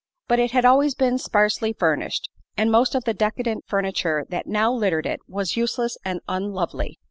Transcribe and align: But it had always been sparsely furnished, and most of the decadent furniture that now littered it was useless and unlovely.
But 0.27 0.39
it 0.39 0.49
had 0.49 0.65
always 0.65 0.95
been 0.95 1.19
sparsely 1.19 1.73
furnished, 1.73 2.27
and 2.57 2.71
most 2.71 2.95
of 2.95 3.03
the 3.03 3.13
decadent 3.13 3.65
furniture 3.67 4.25
that 4.29 4.47
now 4.47 4.73
littered 4.73 5.05
it 5.05 5.19
was 5.27 5.55
useless 5.55 5.95
and 6.03 6.21
unlovely. 6.27 6.97